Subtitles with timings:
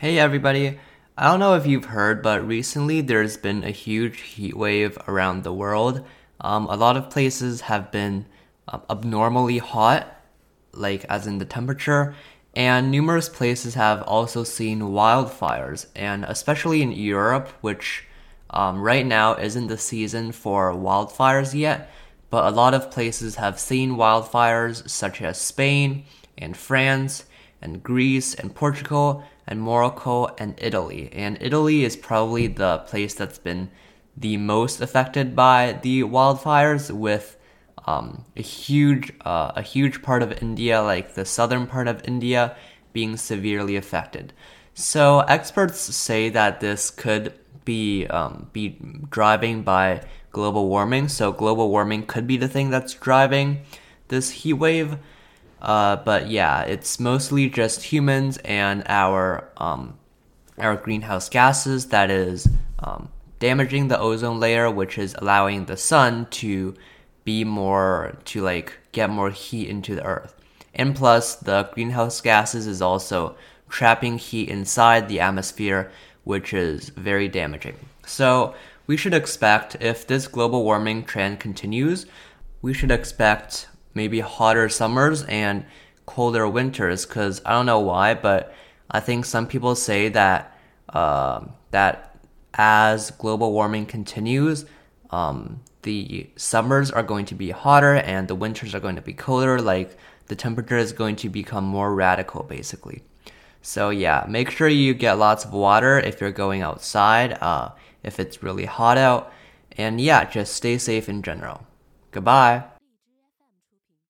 [0.00, 0.78] Hey everybody.
[1.16, 5.42] I don't know if you've heard, but recently there's been a huge heat wave around
[5.42, 6.06] the world.
[6.40, 8.26] Um, a lot of places have been
[8.68, 10.06] uh, abnormally hot,
[10.70, 12.14] like as in the temperature,
[12.54, 18.04] and numerous places have also seen wildfires, and especially in Europe, which
[18.50, 21.90] um, right now isn't the season for wildfires yet,
[22.30, 26.04] but a lot of places have seen wildfires, such as Spain
[26.36, 27.24] and France
[27.60, 31.10] and Greece and Portugal and Morocco and Italy.
[31.12, 33.70] And Italy is probably the place that's been
[34.16, 37.36] the most affected by the wildfires, with
[37.86, 42.56] um, a huge uh, a huge part of India, like the southern part of India,
[42.92, 44.32] being severely affected.
[44.74, 47.32] So experts say that this could
[47.64, 48.78] be um, be
[49.10, 51.08] driving by global warming.
[51.08, 53.62] So global warming could be the thing that's driving
[54.08, 54.98] this heat wave.
[55.60, 59.98] Uh, but yeah, it's mostly just humans and our um,
[60.58, 62.48] our greenhouse gases that is
[62.80, 63.08] um,
[63.38, 66.74] damaging the ozone layer, which is allowing the sun to
[67.24, 70.34] be more to like get more heat into the earth.
[70.74, 73.36] And plus, the greenhouse gases is also
[73.68, 75.90] trapping heat inside the atmosphere,
[76.24, 77.76] which is very damaging.
[78.06, 78.54] So
[78.86, 82.06] we should expect if this global warming trend continues,
[82.62, 85.64] we should expect maybe hotter summers and
[86.06, 88.54] colder winters because I don't know why, but
[88.90, 90.56] I think some people say that
[90.88, 92.16] uh, that
[92.54, 94.64] as global warming continues,
[95.10, 99.12] um, the summers are going to be hotter and the winters are going to be
[99.12, 99.60] colder.
[99.60, 103.02] Like the temperature is going to become more radical, basically.
[103.62, 107.36] So yeah, make sure you get lots of water if you're going outside.
[107.40, 107.70] Uh,
[108.02, 109.32] if it's really hot out,
[109.76, 111.66] and yeah, just stay safe in general.
[112.12, 112.64] Goodbye.